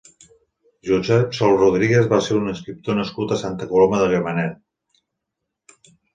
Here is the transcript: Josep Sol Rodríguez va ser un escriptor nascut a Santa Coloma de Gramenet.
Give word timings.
Josep 0.91 1.35
Sol 1.39 1.53
Rodríguez 1.59 2.07
va 2.13 2.19
ser 2.29 2.39
un 2.39 2.53
escriptor 2.55 2.99
nascut 3.01 3.35
a 3.35 3.39
Santa 3.43 3.69
Coloma 3.75 4.01
de 4.01 4.09
Gramenet. 4.15 5.89